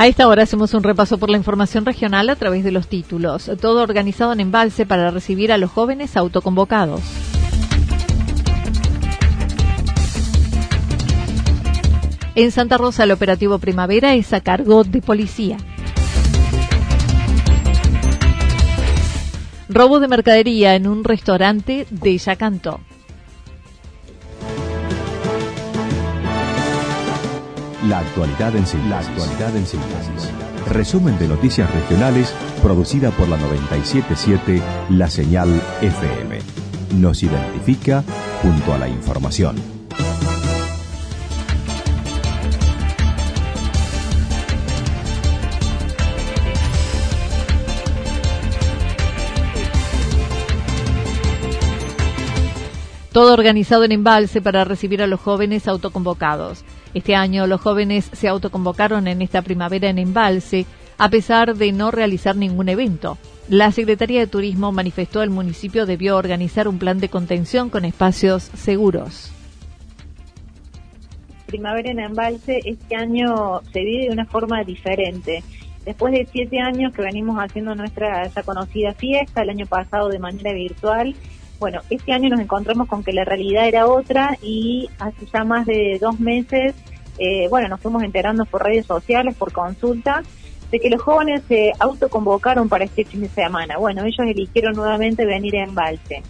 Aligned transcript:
A 0.00 0.06
esta 0.06 0.28
hora 0.28 0.44
hacemos 0.44 0.74
un 0.74 0.84
repaso 0.84 1.18
por 1.18 1.28
la 1.28 1.38
información 1.38 1.84
regional 1.84 2.30
a 2.30 2.36
través 2.36 2.62
de 2.62 2.70
los 2.70 2.86
títulos. 2.86 3.50
Todo 3.60 3.82
organizado 3.82 4.32
en 4.32 4.38
embalse 4.38 4.86
para 4.86 5.10
recibir 5.10 5.50
a 5.50 5.58
los 5.58 5.72
jóvenes 5.72 6.16
autoconvocados. 6.16 7.00
En 12.36 12.52
Santa 12.52 12.78
Rosa 12.78 13.02
el 13.02 13.10
operativo 13.10 13.58
Primavera 13.58 14.14
es 14.14 14.32
a 14.32 14.40
cargo 14.40 14.84
de 14.84 15.02
policía. 15.02 15.56
Robo 19.68 19.98
de 19.98 20.06
mercadería 20.06 20.76
en 20.76 20.86
un 20.86 21.02
restaurante 21.02 21.88
de 21.90 22.18
Yacanto. 22.18 22.78
La 27.88 28.00
actualidad 28.00 28.54
en 28.54 28.66
síntesis. 28.66 30.30
Resumen 30.66 31.18
de 31.18 31.26
noticias 31.26 31.72
regionales 31.72 32.34
producida 32.62 33.10
por 33.12 33.28
la 33.28 33.38
977 33.38 34.62
La 34.90 35.08
Señal 35.08 35.48
FM. 35.80 36.38
Nos 36.96 37.22
identifica 37.22 38.04
junto 38.42 38.74
a 38.74 38.78
la 38.78 38.88
información. 38.90 39.56
Todo 53.12 53.32
organizado 53.32 53.84
en 53.84 53.92
embalse 53.92 54.42
para 54.42 54.64
recibir 54.64 55.02
a 55.02 55.06
los 55.06 55.20
jóvenes 55.20 55.66
autoconvocados. 55.66 56.64
Este 56.98 57.14
año 57.14 57.46
los 57.46 57.60
jóvenes 57.60 58.10
se 58.12 58.26
autoconvocaron 58.26 59.06
en 59.06 59.22
esta 59.22 59.42
primavera 59.42 59.88
en 59.88 60.00
embalse, 60.00 60.66
a 60.98 61.08
pesar 61.08 61.54
de 61.54 61.70
no 61.70 61.92
realizar 61.92 62.34
ningún 62.34 62.68
evento. 62.68 63.18
La 63.48 63.70
Secretaría 63.70 64.18
de 64.18 64.26
Turismo 64.26 64.72
manifestó 64.72 65.22
el 65.22 65.30
municipio 65.30 65.86
debió 65.86 66.16
organizar 66.16 66.66
un 66.66 66.80
plan 66.80 66.98
de 66.98 67.08
contención 67.08 67.70
con 67.70 67.84
espacios 67.84 68.42
seguros. 68.42 69.30
Primavera 71.46 71.92
en 71.92 72.00
Embalse 72.00 72.62
este 72.64 72.96
año 72.96 73.60
se 73.72 73.78
vive 73.78 74.06
de 74.06 74.12
una 74.12 74.26
forma 74.26 74.64
diferente. 74.64 75.44
Después 75.84 76.12
de 76.12 76.26
siete 76.32 76.58
años 76.58 76.92
que 76.92 77.02
venimos 77.02 77.38
haciendo 77.38 77.76
nuestra 77.76 78.26
ya 78.26 78.42
conocida 78.42 78.92
fiesta, 78.94 79.42
el 79.42 79.50
año 79.50 79.66
pasado 79.66 80.08
de 80.08 80.18
manera 80.18 80.52
virtual, 80.52 81.14
bueno, 81.58 81.80
este 81.90 82.12
año 82.12 82.28
nos 82.28 82.40
encontramos 82.40 82.88
con 82.88 83.02
que 83.02 83.12
la 83.12 83.24
realidad 83.24 83.66
era 83.66 83.86
otra 83.86 84.36
y 84.42 84.88
hace 84.98 85.26
ya 85.32 85.44
más 85.44 85.66
de 85.66 85.98
dos 86.00 86.20
meses, 86.20 86.74
eh, 87.18 87.48
bueno, 87.48 87.68
nos 87.68 87.80
fuimos 87.80 88.02
enterando 88.02 88.44
por 88.44 88.62
redes 88.62 88.86
sociales, 88.86 89.34
por 89.36 89.52
consulta, 89.52 90.22
de 90.70 90.78
que 90.78 90.90
los 90.90 91.02
jóvenes 91.02 91.42
se 91.48 91.72
autoconvocaron 91.78 92.68
para 92.68 92.84
este 92.84 93.04
fin 93.04 93.22
de 93.22 93.28
semana. 93.28 93.78
Bueno, 93.78 94.02
ellos 94.04 94.20
eligieron 94.20 94.74
nuevamente 94.74 95.24
venir 95.24 95.56
a 95.56 95.64
Embalse. 95.64 96.22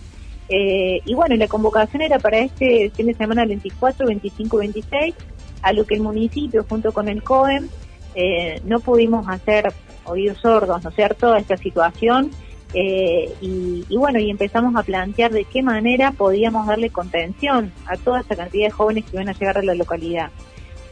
Eh, 0.49 1.01
y 1.05 1.15
bueno, 1.15 1.37
la 1.37 1.47
convocación 1.47 2.03
era 2.03 2.19
para 2.19 2.39
este 2.39 2.91
fin 2.95 3.07
de 3.07 3.15
semana 3.15 3.45
24, 3.45 4.07
25, 4.07 4.57
26, 4.57 5.15
a 5.61 5.73
lo 5.73 5.85
que 5.85 5.97
el 5.97 6.01
municipio 6.01 6.65
junto 6.67 6.93
con 6.93 7.09
el 7.09 7.23
COEM 7.23 7.69
eh, 8.15 8.61
no 8.65 8.81
pudimos 8.81 9.29
hacer 9.29 9.73
oídos 10.05 10.39
sordos, 10.39 10.83
¿no 10.83 10.89
es 10.89 10.97
cierto?, 10.97 11.35
a 11.35 11.39
esta 11.39 11.59
situación 11.59 12.31
eh, 12.75 13.33
y, 13.41 13.97
bueno, 13.97 14.19
y 14.19 14.31
empezamos 14.31 14.77
a 14.77 14.83
plantear 14.83 15.33
de 15.33 15.45
qué 15.45 15.63
manera 15.63 16.13
podíamos 16.13 16.67
darle 16.67 16.91
contención 16.91 17.73
a 17.87 17.97
toda 17.97 18.21
esa 18.21 18.37
cantidad 18.37 18.67
de 18.67 18.71
jóvenes 18.71 19.05
que 19.05 19.17
iban 19.17 19.29
a 19.29 19.33
llegar 19.33 19.59
a 19.59 19.63
la 19.63 19.75
localidad. 19.75 20.31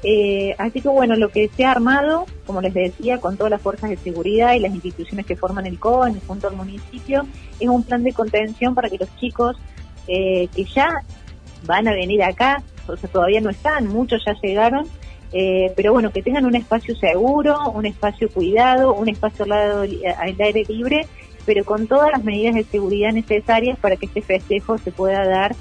Eh, 0.03 0.55
así 0.59 0.81
que 0.81 0.89
bueno, 0.89 1.17
lo 1.17 1.31
que 1.31 1.49
se 1.49 1.65
ha 1.65 1.73
armado, 1.73 2.27
como 2.47 2.61
les 2.61 2.73
decía, 2.73 3.19
con 3.19 3.37
todas 3.37 3.51
las 3.51 3.61
fuerzas 3.61 3.91
de 3.91 3.97
seguridad 3.97 4.55
y 4.55 4.61
las 4.61 4.73
instituciones 4.73 5.27
que 5.27 5.37
forman 5.37 5.67
el 5.67 5.79
CON 5.79 6.21
junto 6.27 6.49
al 6.49 6.57
municipio, 6.57 7.27
es 7.59 7.69
un 7.69 7.83
plan 7.83 8.05
de 8.05 8.13
contención 8.13 8.75
para 8.75 8.89
que 8.89 8.99
los 8.99 9.15
chicos 9.17 9.57
eh, 10.07 10.49
que 10.55 10.65
ya 10.65 11.03
van 11.65 11.89
a 11.89 11.93
venir 11.93 12.23
acá, 12.23 12.63
o 12.87 12.97
sea, 12.97 13.11
todavía 13.11 13.41
no 13.41 13.51
están, 13.51 13.89
muchos 13.89 14.23
ya 14.25 14.35
llegaron, 14.41 14.87
pero 15.75 15.93
bueno, 15.93 16.13
que 16.13 16.23
tengan 16.23 16.47
un 16.47 16.55
espacio 16.55 16.97
seguro, 16.97 17.71
un 17.71 17.85
espacio 17.85 18.31
cuidado, 18.31 18.95
un 18.95 19.09
espacio 19.09 19.43
al, 19.43 19.51
lado, 19.51 19.83
al 19.83 20.35
aire 20.39 20.65
libre 20.67 21.07
pero 21.47 21.65
con 21.65 21.87
todas 21.87 22.11
las 22.11 22.25
medidas 22.25 22.55
de 22.55 22.65
seguridad 22.65 23.12
necesarias 23.12 23.79
para 23.79 23.97
que 23.97 24.07
este 24.07 24.21
festejo 24.21 24.77
se 24.77 24.93
pueda 24.93 25.25
dar. 25.27 25.57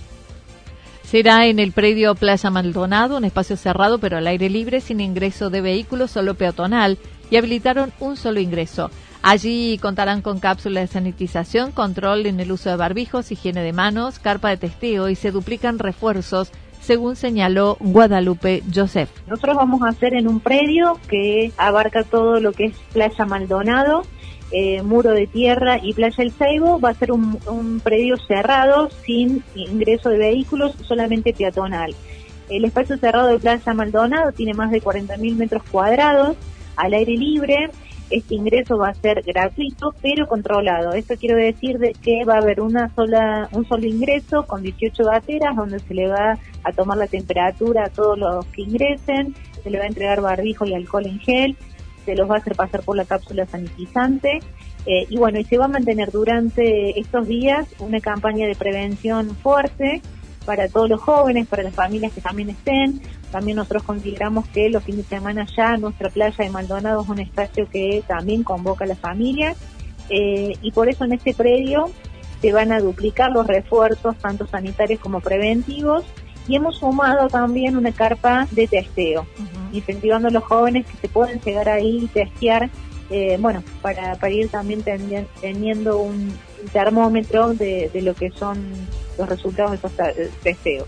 Será 1.04 1.46
en 1.46 1.60
el 1.60 1.72
predio 1.72 2.16
Playa 2.16 2.50
Maldonado, 2.50 3.18
un 3.18 3.26
espacio 3.26 3.56
cerrado 3.56 4.00
pero 4.00 4.18
al 4.18 4.28
aire 4.28 4.50
libre, 4.50 4.82
sin 4.82 5.00
ingreso 5.00 5.52
de 5.52 5.62
vehículos, 5.62 6.12
solo 6.12 6.34
peatonal, 6.34 6.98
y 7.30 7.38
habilitaron 7.38 7.94
un 8.00 8.18
solo 8.18 8.40
ingreso. 8.40 8.90
Allí 9.22 9.78
contarán 9.80 10.22
con 10.22 10.40
cápsulas 10.40 10.84
de 10.84 10.94
sanitización, 10.94 11.72
control 11.72 12.26
en 12.26 12.40
el 12.40 12.52
uso 12.52 12.70
de 12.70 12.76
barbijos, 12.76 13.32
higiene 13.32 13.62
de 13.62 13.74
manos, 13.74 14.20
carpa 14.20 14.50
de 14.50 14.58
testeo 14.58 15.10
y 15.10 15.16
se 15.16 15.32
duplican 15.32 15.80
refuerzos 15.80 16.52
según 16.86 17.16
señaló 17.16 17.78
Guadalupe 17.80 18.62
Joseph. 18.74 19.10
Nosotros 19.28 19.56
vamos 19.56 19.82
a 19.82 19.90
hacer 19.90 20.14
en 20.14 20.28
un 20.28 20.40
predio 20.40 21.00
que 21.08 21.52
abarca 21.58 22.04
todo 22.04 22.40
lo 22.40 22.52
que 22.52 22.66
es 22.66 22.76
Playa 22.94 23.26
Maldonado, 23.26 24.04
eh, 24.52 24.82
muro 24.84 25.12
de 25.12 25.28
tierra 25.28 25.80
y 25.82 25.94
Playa 25.94 26.24
El 26.24 26.32
Ceibo 26.32 26.80
va 26.80 26.90
a 26.90 26.94
ser 26.94 27.12
un, 27.12 27.82
predio 27.84 28.18
cerrado 28.18 28.90
sin 29.04 29.44
ingreso 29.56 30.10
de 30.10 30.18
vehículos, 30.18 30.76
solamente 30.84 31.34
peatonal. 31.34 31.96
El 32.50 32.66
espacio 32.66 32.98
cerrado 32.98 33.28
de 33.28 33.40
Playa 33.40 33.74
Maldonado 33.74 34.32
tiene 34.32 34.54
más 34.54 34.70
de 34.70 34.82
40.000 34.82 35.36
metros 35.36 35.64
cuadrados 35.72 36.38
al 36.76 36.94
aire 36.94 37.14
libre. 37.14 37.70
Este 38.12 38.36
ingreso 38.36 38.78
va 38.78 38.90
a 38.90 38.94
ser 38.94 39.24
gratuito, 39.24 39.96
pero 40.00 40.28
controlado. 40.28 40.94
Esto 40.94 41.16
quiero 41.20 41.38
decir 41.38 41.80
de 41.80 41.94
que 41.94 42.24
va 42.24 42.36
a 42.36 42.38
haber 42.38 42.62
una 42.62 42.94
sola, 42.94 43.50
un 43.52 43.68
solo 43.68 43.88
ingreso 43.88 44.44
con 44.44 44.62
18 44.62 45.06
bateras 45.06 45.56
donde 45.56 45.80
se 45.80 45.94
le 45.96 46.08
va 46.08 46.38
a 46.64 46.72
tomar 46.72 47.00
la 47.00 47.08
temperatura 47.08 47.86
a 47.86 47.90
todos 47.90 48.18
los 48.20 48.46
que 48.48 48.62
ingresen, 48.62 49.34
se 49.64 49.72
le 49.72 49.80
va 49.80 49.86
a 49.86 49.88
entregar 49.88 50.22
barbijo 50.22 50.66
y 50.66 50.76
alcohol 50.76 51.08
en 51.08 51.20
gel 51.20 51.58
se 52.06 52.16
los 52.16 52.30
va 52.30 52.36
a 52.36 52.38
hacer 52.38 52.56
pasar 52.56 52.84
por 52.84 52.96
la 52.96 53.06
cápsula 53.06 53.46
sanitizante. 53.46 54.40
Eh, 54.86 55.08
y 55.10 55.18
bueno, 55.18 55.40
y 55.40 55.46
se 55.46 55.58
va 55.58 55.66
a 55.66 55.70
mantener 55.70 56.12
durante 56.12 57.00
estos 57.00 57.28
días 57.28 57.68
una 57.80 58.00
campaña 58.00 58.46
de 58.48 58.56
prevención 58.56 59.36
fuerte 59.36 60.02
para 60.46 60.68
todos 60.68 60.90
los 60.90 61.02
jóvenes, 61.02 61.48
para 61.48 61.64
las 61.64 61.74
familias 61.74 62.14
que 62.14 62.22
también 62.22 62.50
estén. 62.50 63.02
También 63.32 63.58
nosotros 63.58 63.84
consideramos 63.84 64.48
que 64.50 64.70
los 64.70 64.84
fines 64.84 65.10
de 65.10 65.18
semana 65.18 65.48
ya 65.58 65.76
nuestra 65.78 66.10
playa 66.10 66.44
de 66.44 66.50
Maldonado 66.52 67.02
es 67.02 67.10
un 67.10 67.20
espacio 67.20 67.68
que 67.70 68.04
también 68.08 68.44
convoca 68.44 68.86
a 68.86 68.88
las 68.88 69.00
familias. 69.00 69.58
Eh, 70.10 70.54
y 70.62 70.72
por 70.72 70.88
eso 70.88 71.04
en 71.04 71.14
este 71.14 71.34
predio 71.34 71.90
se 72.42 72.54
van 72.54 72.72
a 72.72 72.80
duplicar 72.80 73.32
los 73.32 73.48
refuerzos, 73.48 74.16
tanto 74.18 74.46
sanitarios 74.46 75.00
como 75.00 75.20
preventivos, 75.20 76.06
y 76.48 76.56
hemos 76.56 76.78
sumado 76.78 77.28
también 77.28 77.76
una 77.76 77.92
carpa 77.92 78.48
de 78.52 78.68
testeo, 78.68 79.26
incentivando 79.78 80.28
a 80.28 80.32
los 80.32 80.44
jóvenes 80.44 80.86
que 80.86 80.98
se 80.98 81.10
pueden 81.10 81.40
llegar 81.42 81.70
ahí 81.70 82.04
y 82.04 82.08
testear, 82.08 82.70
eh, 83.10 83.38
bueno, 83.40 83.64
para, 83.82 84.18
ir 84.30 84.50
también 84.50 84.84
teniendo 85.42 86.00
un 86.00 86.34
termómetro 86.74 87.54
de, 87.54 87.90
lo 88.02 88.14
que 88.14 88.32
son 88.32 88.58
los 89.18 89.30
resultados 89.30 89.72
de 89.72 89.78
esos 89.78 89.92
testeos. 90.42 90.88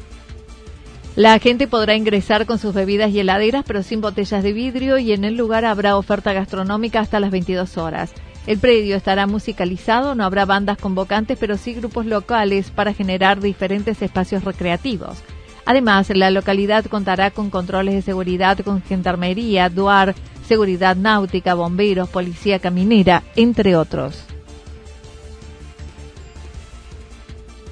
La 1.15 1.39
gente 1.39 1.67
podrá 1.67 1.95
ingresar 1.95 2.45
con 2.45 2.59
sus 2.59 2.75
bebidas 2.75 3.09
y 3.09 3.19
heladeras, 3.19 3.63
pero 3.65 3.81
sin 3.81 4.01
botellas 4.01 4.43
de 4.43 4.53
vidrio, 4.53 4.99
y 4.99 5.13
en 5.13 5.23
el 5.23 5.35
lugar 5.35 5.65
habrá 5.65 5.97
oferta 5.97 6.31
gastronómica 6.31 6.99
hasta 6.99 7.19
las 7.19 7.31
22 7.31 7.77
horas. 7.77 8.13
El 8.45 8.59
predio 8.59 8.95
estará 8.95 9.25
musicalizado, 9.27 10.15
no 10.15 10.23
habrá 10.23 10.45
bandas 10.45 10.77
convocantes, 10.77 11.37
pero 11.39 11.57
sí 11.57 11.73
grupos 11.73 12.05
locales 12.05 12.69
para 12.69 12.93
generar 12.93 13.41
diferentes 13.41 14.01
espacios 14.01 14.43
recreativos. 14.43 15.23
Además, 15.67 16.09
la 16.15 16.31
localidad 16.31 16.85
contará 16.85 17.29
con 17.29 17.49
controles 17.49 17.93
de 17.93 18.01
seguridad 18.01 18.57
con 18.59 18.81
gendarmería, 18.81 19.67
DUAR, 19.67 20.15
seguridad 20.47 20.95
náutica, 20.95 21.55
bomberos, 21.55 22.07
policía 22.07 22.57
caminera, 22.59 23.21
entre 23.35 23.75
otros. 23.75 24.23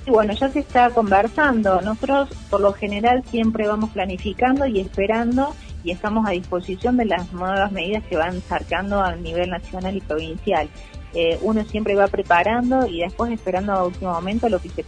bueno, 0.07 0.33
ya 0.33 0.49
se 0.49 0.59
está 0.59 0.89
conversando. 0.89 1.79
Nosotros, 1.81 2.29
por 2.49 2.59
lo 2.59 2.73
general, 2.73 3.23
siempre 3.31 3.65
vamos 3.65 3.91
planificando 3.91 4.65
y 4.65 4.81
esperando 4.81 5.55
y 5.83 5.91
estamos 5.91 6.27
a 6.27 6.31
disposición 6.31 6.97
de 6.97 7.05
las 7.05 7.31
nuevas 7.31 7.71
medidas 7.71 8.03
que 8.09 8.17
van 8.17 8.41
sacando 8.41 9.01
a 9.01 9.15
nivel 9.15 9.49
nacional 9.49 9.95
y 9.95 10.01
provincial. 10.01 10.67
Eh, 11.13 11.39
uno 11.41 11.63
siempre 11.63 11.95
va 11.95 12.07
preparando 12.07 12.87
y 12.87 12.99
después 12.99 13.31
esperando 13.31 13.71
a 13.71 13.85
último 13.85 14.11
momento 14.11 14.49
lo 14.49 14.59
que 14.59 14.67
se 14.67 14.83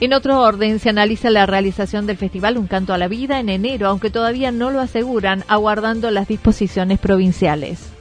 en 0.00 0.12
otro 0.12 0.40
orden, 0.40 0.78
se 0.78 0.90
analiza 0.90 1.28
la 1.30 1.46
realización 1.46 2.06
del 2.06 2.16
festival 2.16 2.56
Un 2.56 2.68
Canto 2.68 2.92
a 2.92 2.98
la 2.98 3.08
Vida 3.08 3.40
en 3.40 3.48
enero, 3.48 3.88
aunque 3.88 4.10
todavía 4.10 4.52
no 4.52 4.70
lo 4.70 4.80
aseguran, 4.80 5.44
aguardando 5.48 6.10
las 6.12 6.28
disposiciones 6.28 7.00
provinciales. 7.00 7.92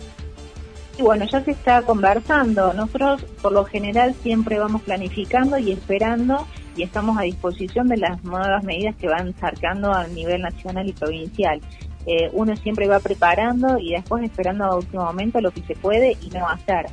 Y 0.98 1.02
bueno, 1.02 1.26
ya 1.26 1.44
se 1.44 1.52
está 1.52 1.82
conversando. 1.82 2.74
Nosotros, 2.74 3.24
por 3.42 3.52
lo 3.52 3.66
general, 3.66 4.16
siempre 4.22 4.60
vamos 4.60 4.82
planificando 4.82 5.58
y 5.58 5.72
esperando 5.72 6.48
y 6.76 6.84
estamos 6.84 7.18
a 7.18 7.22
disposición 7.22 7.88
de 7.88 7.98
las 7.98 8.24
nuevas 8.24 8.64
medidas 8.64 8.96
que 8.96 9.08
van 9.08 9.36
sacando 9.40 9.92
a 9.92 10.08
nivel 10.08 10.42
nacional 10.42 10.88
y 10.88 10.94
provincial. 10.94 11.62
Eh, 12.06 12.30
uno 12.34 12.56
siempre 12.56 12.88
va 12.88 13.00
preparando 13.00 13.78
y 13.80 13.92
después 13.92 14.24
esperando 14.24 14.66
a 14.66 14.76
último 14.76 15.04
momento 15.04 15.42
lo 15.42 15.52
que 15.52 15.62
se 15.64 15.76
puede 15.76 16.16
y 16.22 16.30
no 16.30 16.48
hacer. 16.48 16.86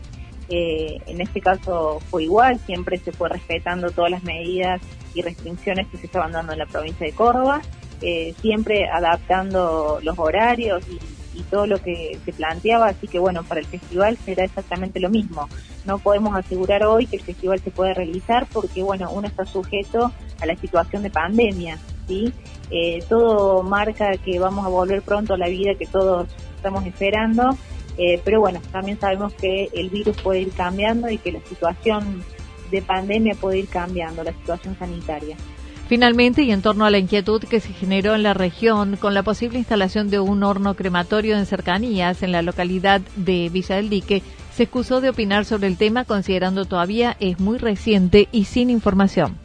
Eh, 0.49 0.99
en 1.07 1.21
este 1.21 1.41
caso 1.41 2.01
fue 2.11 2.25
igual, 2.25 2.59
siempre 2.61 2.99
se 2.99 3.13
fue 3.13 3.29
respetando 3.29 3.91
todas 3.91 4.11
las 4.11 4.25
medidas 4.25 4.81
y 5.15 5.23
restricciones 5.23 5.87
que 5.89 5.97
se 5.97 6.07
estaban 6.07 6.33
dando 6.33 6.53
en 6.53 6.59
la 6.59 6.67
provincia 6.67 7.07
de 7.07 7.13
Córdoba, 7.13 7.63
eh, 8.03 8.35
siempre 8.41 8.89
adaptando 8.89 9.99
los 10.03 10.19
horarios 10.19 10.85
y, 10.89 11.01
todo 11.51 11.67
lo 11.67 11.83
que 11.83 12.19
se 12.25 12.33
planteaba, 12.33 12.87
así 12.87 13.09
que 13.09 13.19
bueno, 13.19 13.43
para 13.43 13.61
el 13.61 13.67
festival 13.67 14.17
será 14.25 14.45
exactamente 14.45 14.99
lo 15.01 15.11
mismo. 15.11 15.49
No 15.85 15.99
podemos 15.99 16.35
asegurar 16.37 16.85
hoy 16.85 17.07
que 17.07 17.17
el 17.17 17.23
festival 17.23 17.59
se 17.61 17.73
puede 17.73 17.93
realizar 17.93 18.47
porque 18.53 18.83
bueno, 18.83 19.11
uno 19.13 19.27
está 19.27 19.45
sujeto 19.45 20.13
a 20.41 20.47
la 20.47 20.57
situación 20.57 21.03
de 21.03 21.11
pandemia, 21.11 21.79
¿sí? 22.07 22.33
Eh, 22.71 23.05
todo 23.09 23.63
marca 23.63 24.17
que 24.17 24.39
vamos 24.39 24.65
a 24.65 24.69
volver 24.69 25.03
pronto 25.03 25.35
a 25.35 25.37
la 25.37 25.49
vida 25.49 25.75
que 25.77 25.87
todos 25.87 26.29
estamos 26.57 26.87
esperando, 26.87 27.57
eh, 27.99 28.21
pero 28.25 28.41
bueno, 28.41 28.61
también 28.73 28.99
sabemos 28.99 29.33
que 29.35 29.69
el 29.73 29.91
virus 29.91 30.17
puede 30.21 30.41
ir 30.41 30.51
cambiando 30.53 31.09
y 31.09 31.19
que 31.19 31.33
la 31.33 31.41
situación 31.41 32.25
de 32.71 32.83
pandemia 32.83 33.35
puede 33.35 33.59
ir 33.59 33.69
cambiando, 33.69 34.25
la 34.25 34.33
situación 34.33 34.77
sanitaria. 34.79 35.37
Finalmente, 35.87 36.43
y 36.43 36.51
en 36.51 36.63
torno 36.63 36.87
a 36.87 36.91
la 36.91 36.99
inquietud 36.99 37.45
que 37.45 37.61
se 37.61 37.73
generó 37.73 38.15
en 38.15 38.23
la 38.23 38.33
región 38.33 38.97
con 38.97 39.13
la 39.13 39.23
posible 39.23 39.59
instalación 39.59 40.09
de 40.09 40.19
un 40.19 40.43
horno 40.43 40.75
crematorio 40.75 41.37
en 41.37 41.45
cercanías 41.45 42.23
en 42.23 42.33
la 42.33 42.41
localidad 42.41 43.03
de 43.17 43.51
Villa 43.51 43.77
del 43.77 43.91
Dique, 43.91 44.23
se 44.53 44.63
excusó 44.63 45.01
de 45.01 45.11
opinar 45.11 45.45
sobre 45.45 45.67
el 45.67 45.77
tema 45.77 46.05
considerando 46.05 46.65
todavía 46.65 47.17
es 47.21 47.39
muy 47.39 47.59
reciente 47.59 48.29
y 48.33 48.45
sin 48.45 48.71
información. 48.71 49.37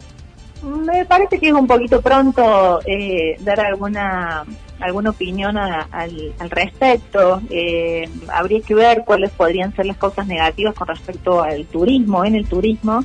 Me 0.64 1.06
parece 1.06 1.40
que 1.40 1.48
es 1.48 1.54
un 1.54 1.68
poquito 1.68 2.02
pronto 2.02 2.80
eh, 2.86 3.36
dar 3.42 3.60
alguna 3.60 4.46
alguna 4.80 5.12
opinión 5.12 5.58
al, 5.58 6.34
respecto. 6.50 7.42
Eh, 7.50 8.10
habría 8.34 8.62
que 8.62 8.76
ver 8.76 9.04
cuáles 9.06 9.32
podrían 9.32 9.76
ser 9.76 9.86
las 9.86 9.98
cosas 9.98 10.28
negativas 10.28 10.74
con 10.74 10.88
respecto 10.88 11.42
al 11.42 11.66
turismo, 11.66 12.26
en 12.26 12.36
el 12.36 12.48
turismo. 12.48 13.04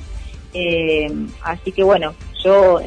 Eh, 0.53 1.11
así 1.43 1.73
que 1.73 1.83
bueno, 1.83 2.15
yo 2.43 2.81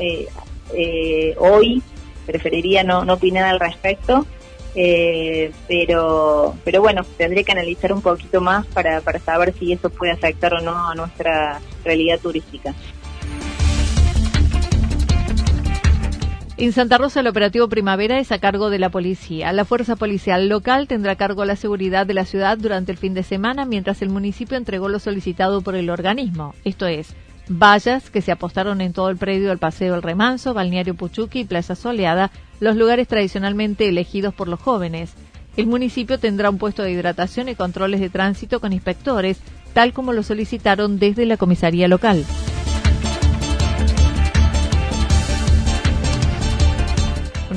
hoy 1.37 1.81
preferiría 2.25 2.83
no, 2.83 3.05
no 3.05 3.13
opinar 3.13 3.45
al 3.45 3.59
respecto. 3.59 4.25
pero 5.67 6.55
pero 6.63 6.81
bueno 6.81 7.03
tendré 7.17 7.43
que 7.43 7.51
analizar 7.51 7.91
un 7.91 8.01
poquito 8.01 8.41
más 8.41 8.65
para, 8.67 9.01
para 9.01 9.19
saber 9.19 9.53
si 9.57 9.73
eso 9.73 9.89
puede 9.89 10.11
afectar 10.11 10.53
o 10.53 10.61
no 10.61 10.89
a 10.89 10.95
nuestra 10.95 11.59
realidad 11.83 12.19
turística. 12.19 12.73
En 16.59 16.71
Santa 16.71 16.97
Rosa 16.97 17.19
el 17.19 17.27
operativo 17.27 17.69
Primavera 17.69 18.17
es 18.17 18.31
a 18.31 18.39
cargo 18.39 18.71
de 18.71 18.79
la 18.79 18.89
policía. 18.89 19.53
La 19.53 19.63
fuerza 19.63 19.95
policial 19.95 20.49
local 20.49 20.87
tendrá 20.87 21.15
cargo 21.15 21.45
la 21.45 21.55
seguridad 21.55 22.07
de 22.07 22.15
la 22.15 22.25
ciudad 22.25 22.57
durante 22.57 22.91
el 22.91 22.97
fin 22.97 23.13
de 23.13 23.21
semana, 23.21 23.63
mientras 23.63 24.01
el 24.01 24.09
municipio 24.09 24.57
entregó 24.57 24.89
lo 24.89 24.97
solicitado 24.97 25.61
por 25.61 25.75
el 25.75 25.91
organismo, 25.91 26.55
esto 26.63 26.87
es, 26.87 27.13
vallas 27.47 28.09
que 28.09 28.23
se 28.23 28.31
apostaron 28.31 28.81
en 28.81 28.91
todo 28.91 29.11
el 29.11 29.17
predio 29.17 29.49
del 29.49 29.59
Paseo 29.59 29.93
El 29.93 30.01
Remanso, 30.01 30.55
Balneario 30.55 30.95
Puchuqui 30.95 31.41
y 31.41 31.45
Plaza 31.45 31.75
Soleada, 31.75 32.31
los 32.59 32.75
lugares 32.75 33.07
tradicionalmente 33.07 33.87
elegidos 33.87 34.33
por 34.33 34.47
los 34.47 34.59
jóvenes. 34.59 35.13
El 35.57 35.67
municipio 35.67 36.17
tendrá 36.17 36.49
un 36.49 36.57
puesto 36.57 36.81
de 36.81 36.91
hidratación 36.91 37.49
y 37.49 37.55
controles 37.55 37.99
de 37.99 38.09
tránsito 38.09 38.59
con 38.59 38.73
inspectores, 38.73 39.37
tal 39.73 39.93
como 39.93 40.11
lo 40.11 40.23
solicitaron 40.23 40.97
desde 40.97 41.27
la 41.27 41.37
comisaría 41.37 41.87
local. 41.87 42.25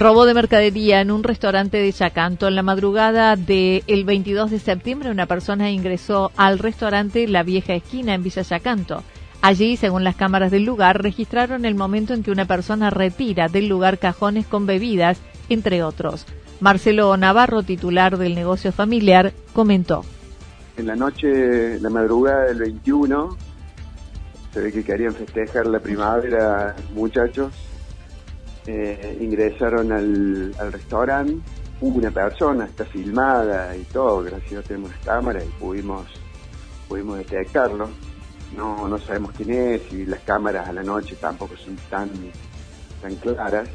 Robo 0.01 0.25
de 0.25 0.33
mercadería 0.33 1.03
en 1.03 1.11
un 1.11 1.23
restaurante 1.23 1.77
de 1.77 1.93
Yacanto. 1.93 2.49
En 2.49 2.55
la 2.55 2.63
madrugada 2.63 3.37
del 3.37 4.05
22 4.07 4.51
de 4.51 4.59
septiembre, 4.59 5.11
una 5.11 5.27
persona 5.27 5.71
ingresó 5.71 6.33
al 6.39 6.59
restaurante 6.59 7.29
La 7.29 7.43
Vieja 7.43 7.75
Esquina 7.75 8.15
en 8.15 8.23
Villa 8.23 8.41
Yacanto. 8.41 9.03
Allí, 9.43 9.77
según 9.77 10.03
las 10.03 10.17
cámaras 10.17 10.51
del 10.51 10.65
lugar, 10.65 11.03
registraron 11.03 11.67
el 11.67 11.75
momento 11.75 12.15
en 12.15 12.23
que 12.23 12.31
una 12.31 12.47
persona 12.47 12.89
retira 12.89 13.49
del 13.49 13.69
lugar 13.69 13.99
cajones 13.99 14.47
con 14.47 14.65
bebidas, 14.65 15.21
entre 15.51 15.83
otros. 15.83 16.25
Marcelo 16.61 17.15
Navarro, 17.19 17.63
titular 17.63 18.17
del 18.17 18.35
negocio 18.35 18.73
familiar, 18.73 19.35
comentó. 19.53 20.07
En 20.79 20.87
la 20.87 20.97
noche, 20.97 21.79
la 21.79 21.91
madrugada 21.91 22.45
del 22.45 22.59
21, 22.59 23.37
se 24.55 24.61
ve 24.63 24.73
que 24.73 24.83
querían 24.83 25.13
festejar 25.13 25.67
la 25.67 25.79
primavera, 25.79 26.75
muchachos, 26.95 27.53
eh, 28.67 29.19
ingresaron 29.21 29.91
al, 29.93 30.55
restaurante, 30.71 31.39
hubo 31.81 31.99
una 31.99 32.11
persona, 32.11 32.67
está 32.67 32.85
filmada 32.85 33.75
y 33.77 33.83
todo, 33.85 34.23
gracias 34.23 34.65
a 34.65 34.69
tenemos 34.69 34.93
cámaras 35.05 35.45
y 35.45 35.61
pudimos, 35.61 36.07
pudimos 36.89 37.19
detectarlo. 37.19 37.89
No, 38.57 38.89
no 38.89 38.99
sabemos 38.99 39.33
quién 39.37 39.51
es 39.53 39.93
y 39.93 40.05
las 40.07 40.21
cámaras 40.21 40.69
a 40.69 40.73
la 40.73 40.83
noche 40.83 41.17
tampoco 41.21 41.57
son 41.57 41.77
tan, 41.89 42.11
tan 43.01 43.15
claras, 43.17 43.69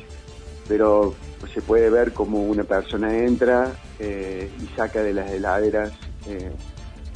pero 0.67 1.15
se 1.53 1.61
puede 1.61 1.89
ver 1.89 2.11
como 2.11 2.43
una 2.43 2.63
persona 2.63 3.15
entra 3.17 3.71
eh, 3.99 4.51
y 4.61 4.75
saca 4.75 5.01
de 5.01 5.13
las 5.13 5.31
heladeras 5.31 5.93
eh, 6.27 6.51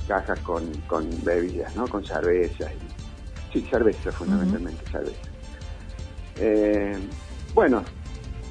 cajas 0.07 0.39
con, 0.39 0.71
con 0.87 1.07
bebidas, 1.23 1.75
¿no? 1.75 1.87
Con 1.87 2.05
cervezas. 2.05 2.71
sí, 3.51 3.67
cerveza 3.69 4.11
fundamentalmente, 4.11 4.83
cerveza. 4.89 5.29
Bueno, 7.59 7.83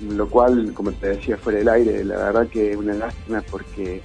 lo 0.06 0.28
cual, 0.28 0.74
como 0.74 0.92
te 0.92 1.08
decía 1.08 1.38
fuera 1.38 1.60
del 1.60 1.68
aire, 1.70 2.04
la 2.04 2.16
verdad 2.16 2.46
que 2.46 2.72
es 2.72 2.76
una 2.76 2.92
lástima 2.92 3.42
porque 3.50 4.02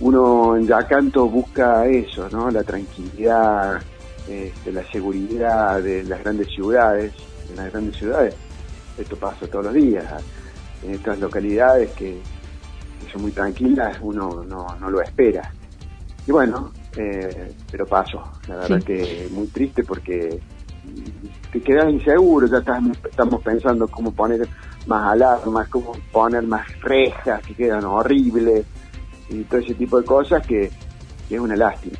uno 0.00 0.56
en 0.56 0.66
Yacanto 0.66 1.28
busca 1.28 1.84
eso, 1.84 2.26
¿no? 2.30 2.50
La 2.50 2.62
tranquilidad, 2.62 3.82
este, 4.26 4.72
la 4.72 4.82
seguridad 4.90 5.82
de 5.82 6.02
las 6.04 6.24
grandes 6.24 6.48
ciudades, 6.48 7.12
en 7.50 7.56
las 7.56 7.70
grandes 7.70 7.94
ciudades. 7.96 8.34
Esto 8.96 9.16
pasa 9.16 9.46
todos 9.48 9.66
los 9.66 9.74
días. 9.74 10.06
En 10.82 10.94
estas 10.94 11.18
localidades 11.18 11.90
que, 11.90 12.18
son 13.12 13.20
muy 13.20 13.32
tranquilas, 13.32 13.98
uno 14.00 14.46
no, 14.48 14.90
lo 14.90 15.02
espera. 15.02 15.52
Y 16.26 16.32
bueno, 16.32 16.72
eh, 16.96 17.52
pero 17.70 17.84
paso. 17.84 18.24
La 18.48 18.56
verdad 18.56 18.82
que 18.82 19.28
muy 19.30 19.48
triste 19.48 19.84
porque 19.84 20.40
te 21.52 21.60
quedas 21.60 21.90
inseguro, 21.90 22.46
ya 22.46 22.58
estamos 22.58 23.42
pensando 23.42 23.88
cómo 23.88 24.12
poner 24.12 24.48
más 24.86 25.12
alarmas, 25.12 25.68
cómo 25.68 25.92
poner 26.12 26.42
más 26.42 26.66
rejas 26.80 27.42
que 27.42 27.54
quedan 27.54 27.84
horribles 27.84 28.64
y 29.28 29.42
todo 29.44 29.60
ese 29.60 29.74
tipo 29.74 30.00
de 30.00 30.04
cosas 30.04 30.46
que, 30.46 30.70
es 31.28 31.40
una 31.40 31.56
lástima. 31.56 31.96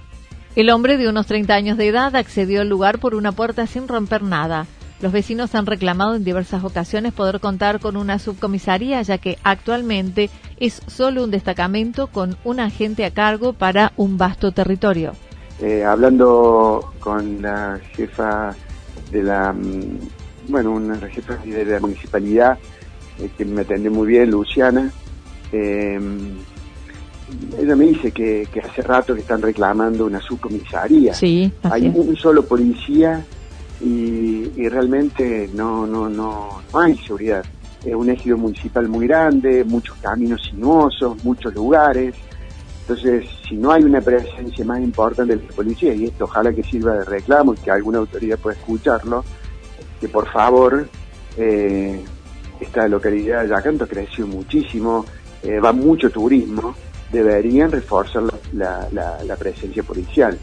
El 0.55 0.71
hombre 0.71 0.97
de 0.97 1.09
unos 1.09 1.27
30 1.27 1.53
años 1.53 1.77
de 1.77 1.89
edad 1.89 2.15
accedió 2.15 2.61
al 2.61 2.69
lugar 2.69 2.99
por 2.99 3.15
una 3.15 3.33
puerta 3.33 3.67
sin 3.67 3.89
romper 3.89 4.23
nada. 4.23 4.67
Los 5.01 5.13
vecinos 5.13 5.55
han 5.55 5.67
reclamado 5.67 6.15
en 6.15 6.25
diversas 6.25 6.65
ocasiones 6.65 7.13
poder 7.13 7.41
contar 7.41 7.81
con 7.81 7.97
una 7.97 8.19
subcomisaría, 8.19 9.03
ya 9.03 9.19
que 9.19 9.37
actualmente 9.43 10.31
es 10.59 10.81
solo 10.87 11.25
un 11.25 11.31
destacamento 11.31 12.07
con 12.07 12.37
un 12.45 12.61
agente 12.61 13.05
a 13.05 13.11
cargo 13.11 13.53
para 13.53 13.93
un 13.97 14.17
vasto 14.17 14.53
territorio. 14.53 15.13
Eh, 15.61 15.85
hablando 15.85 16.95
con 17.01 17.43
la 17.43 17.79
jefa 17.95 18.55
de 19.17 19.23
la, 19.23 19.53
mm, 19.53 19.99
bueno, 20.49 20.73
una 20.73 20.97
jefa 21.09 21.37
de 21.37 21.65
la 21.65 21.81
municipalidad 21.81 22.59
eh, 23.19 23.31
que 23.37 23.45
me 23.45 23.63
atendió 23.63 23.91
muy 23.91 24.07
bien, 24.09 24.31
Luciana, 24.31 24.91
eh, 25.53 25.99
ella 27.59 27.75
me 27.77 27.87
dice 27.87 28.13
que, 28.13 28.47
hace 28.63 28.83
rato 28.83 29.15
que 29.15 29.21
están 29.21 29.43
reclamando 29.43 30.07
una 30.07 30.21
subcomisaría. 30.21 31.15
Sí, 31.15 31.51
Hay 31.65 31.89
un 31.89 32.15
solo 32.17 32.45
policía 32.45 33.25
y, 33.81 34.69
realmente 34.69 35.51
no, 35.53 35.87
no, 35.87 36.09
no, 36.09 36.63
no 36.73 36.79
hay 36.79 36.97
seguridad. 36.99 37.45
Es 37.85 37.95
un 37.95 38.11
ejido 38.11 38.37
municipal 38.37 38.89
muy 38.89 39.07
grande, 39.07 39.65
muchos 39.65 39.97
caminos 39.99 40.43
sinuosos, 40.43 41.23
muchos 41.25 41.55
lugares. 41.55 42.15
Entonces, 42.89 43.27
si 43.49 43.57
no 43.57 43.73
hay 43.73 43.83
una 43.83 44.01
presencia 44.01 44.65
más 44.65 44.81
importante 44.81 45.37
de 45.37 45.43
la 45.43 45.49
policía, 45.53 45.93
y 45.93 46.05
esto 46.05 46.25
ojalá 46.25 46.53
que 46.53 46.63
sirva 46.63 46.95
de 46.95 47.05
reclamo 47.05 47.55
y 47.55 47.57
que 47.57 47.71
alguna 47.71 47.99
autoridad 47.99 48.39
pueda 48.39 48.57
escucharlo, 48.57 49.25
que 50.01 50.09
por 50.09 50.31
favor, 50.31 50.89
eh, 51.37 52.05
esta 52.61 52.87
localidad 52.87 53.43
de 53.43 53.49
Yacanto 53.49 53.89
creció 53.89 54.27
muchísimo, 54.27 55.05
eh, 55.43 55.59
va 55.59 55.73
mucho 55.73 56.11
turismo, 56.11 56.75
deberían 57.11 57.73
reforzar 57.73 58.23
la, 58.53 58.89
la, 58.93 59.37
presencia 59.37 59.83
policial. 59.83 60.39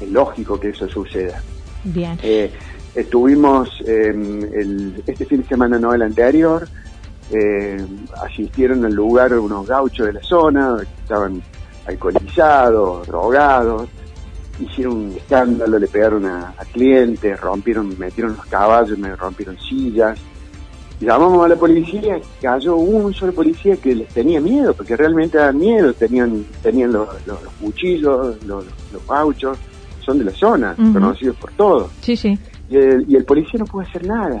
Es 0.00 0.10
lógico 0.10 0.60
que 0.60 0.70
eso 0.70 0.88
suceda. 0.88 1.42
Bien. 1.84 2.18
Eh, 2.22 2.50
Estuvimos 2.96 3.68
el, 3.86 5.02
este 5.06 5.26
fin 5.26 5.42
de 5.42 5.46
semana, 5.46 5.78
no 5.78 5.92
el 5.92 6.00
anterior, 6.00 6.66
eh, 7.30 7.76
asistieron 8.24 8.86
al 8.86 8.94
lugar 8.94 9.34
unos 9.34 9.66
gauchos 9.66 10.06
de 10.06 10.14
la 10.14 10.22
zona, 10.22 10.78
estaban 11.02 11.42
alcoholizados, 11.86 13.06
drogados, 13.06 13.88
hicieron 14.60 14.96
un 14.96 15.12
escándalo, 15.12 15.78
le 15.78 15.86
pegaron 15.86 16.26
a, 16.26 16.54
clientes, 16.72 17.40
rompieron, 17.40 17.98
metieron 17.98 18.36
los 18.36 18.46
caballos, 18.46 18.98
me 18.98 19.14
rompieron 19.14 19.58
sillas. 19.58 20.18
Llamamos 20.98 21.44
a 21.44 21.48
la 21.48 21.56
policía, 21.56 22.18
cayó 22.40 22.76
un 22.76 23.12
solo 23.12 23.32
policía 23.32 23.76
que 23.76 23.94
les 23.94 24.08
tenía 24.08 24.40
miedo, 24.40 24.72
porque 24.72 24.96
realmente 24.96 25.36
daban 25.36 25.58
miedo, 25.58 25.92
tenían, 25.92 26.44
tenían 26.62 26.92
los, 26.92 27.08
cuchillos, 27.60 28.42
los, 28.44 28.64
gauchos, 29.06 29.58
son 30.00 30.18
de 30.18 30.24
la 30.24 30.30
zona, 30.30 30.74
conocidos 30.74 31.36
por 31.36 31.50
todos. 31.52 31.90
Sí, 32.00 32.16
sí 32.16 32.38
y 32.68 32.76
el, 33.16 33.24
policía 33.24 33.58
no 33.58 33.64
puede 33.64 33.88
hacer 33.88 34.06
nada. 34.06 34.40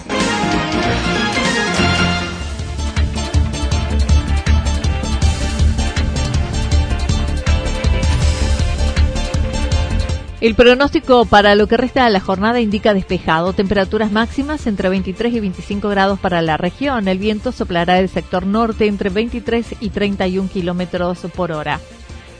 El 10.41 10.55
pronóstico 10.55 11.25
para 11.25 11.53
lo 11.53 11.67
que 11.67 11.77
resta 11.77 12.03
de 12.03 12.09
la 12.09 12.19
jornada 12.19 12.59
indica 12.59 12.95
despejado, 12.95 13.53
temperaturas 13.53 14.11
máximas 14.11 14.65
entre 14.65 14.89
23 14.89 15.35
y 15.35 15.39
25 15.39 15.87
grados 15.87 16.19
para 16.19 16.41
la 16.41 16.57
región. 16.57 17.07
El 17.07 17.19
viento 17.19 17.51
soplará 17.51 17.93
del 17.93 18.09
sector 18.09 18.47
norte 18.47 18.87
entre 18.87 19.11
23 19.11 19.75
y 19.79 19.89
31 19.89 20.49
kilómetros 20.49 21.19
por 21.35 21.51
hora. 21.51 21.79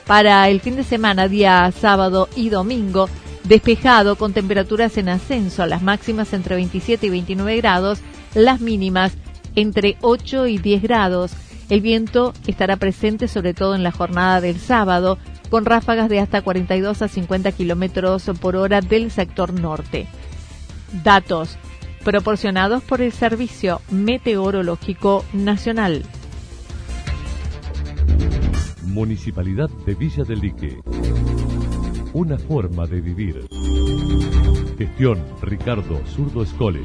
Para 0.08 0.50
el 0.50 0.62
fin 0.62 0.77
de 0.77 0.84
semana, 0.84 1.27
día 1.27 1.72
sábado 1.79 2.27
y 2.36 2.50
domingo, 2.50 3.08
despejado 3.43 4.15
con 4.15 4.34
temperaturas 4.34 4.98
en 4.98 5.08
ascenso, 5.08 5.67
las 5.67 5.84
máximas 5.84 6.34
entre 6.34 6.55
27 6.55 7.05
y 7.05 7.10
29 7.12 7.58
grados, 7.58 8.00
las 8.34 8.62
mínimas 8.62 9.13
entre 9.55 9.98
8 10.01 10.48
y 10.48 10.58
10 10.58 10.81
grados. 10.81 11.34
El 11.70 11.81
viento 11.81 12.34
estará 12.48 12.77
presente 12.77 13.27
sobre 13.27 13.53
todo 13.53 13.75
en 13.75 13.84
la 13.84 13.91
jornada 13.91 14.41
del 14.41 14.60
sábado, 14.60 15.20
con 15.51 15.65
ráfagas 15.65 16.08
de 16.10 16.22
hasta 16.22 16.41
42 16.41 17.01
a 17.01 17.10
50 17.10 17.51
kilómetros 17.51 18.31
por 18.39 18.55
hora 18.55 18.79
del 18.79 19.12
sector 19.12 19.53
norte. 19.53 20.08
Datos 21.03 21.58
proporcionados 22.05 22.81
por 22.84 23.01
el 23.01 23.12
Servicio 23.12 23.81
Meteorológico 23.91 25.25
Nacional. 25.34 26.03
Municipalidad 28.86 29.70
de 29.86 29.93
Villa 29.93 30.24
del 30.24 30.39
Lique. 30.39 30.79
Una 32.13 32.38
forma 32.38 32.88
de 32.88 33.01
vivir. 33.01 33.48
Gestión 34.77 35.22
Ricardo 35.41 36.01
Zurdo 36.08 36.43
Escole. 36.43 36.81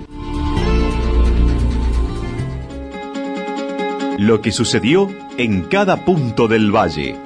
Lo 4.19 4.41
que 4.41 4.51
sucedió 4.51 5.09
en 5.39 5.63
cada 5.63 6.05
punto 6.05 6.49
del 6.49 6.75
valle 6.75 7.26